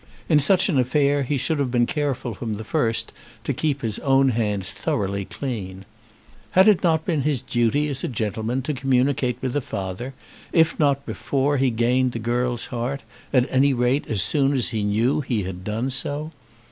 In 0.27 0.39
such 0.39 0.67
an 0.67 0.79
affair 0.79 1.21
he 1.21 1.37
should 1.37 1.59
have 1.59 1.69
been 1.69 1.85
careful 1.85 2.33
from 2.33 2.55
the 2.55 2.63
first 2.63 3.13
to 3.43 3.53
keep 3.53 3.83
his 3.83 3.99
own 3.99 4.29
hands 4.29 4.71
thoroughly 4.73 5.25
clean. 5.25 5.85
Had 6.57 6.67
it 6.67 6.81
not 6.81 7.05
been 7.05 7.21
his 7.21 7.43
duty 7.43 7.87
as 7.87 8.03
a 8.03 8.07
gentleman 8.07 8.63
to 8.63 8.73
communicate 8.73 9.37
with 9.43 9.53
the 9.53 9.61
father, 9.61 10.15
if 10.51 10.79
not 10.79 11.05
before 11.05 11.57
he 11.57 11.69
gained 11.69 12.13
the 12.13 12.17
girl's 12.17 12.65
heart, 12.73 13.03
at 13.31 13.45
any 13.51 13.75
rate 13.75 14.07
as 14.07 14.23
soon 14.23 14.53
as 14.53 14.69
he 14.69 14.83
knew 14.83 15.21
he 15.21 15.43
had 15.43 15.63
done 15.63 15.91
so? 15.91 16.31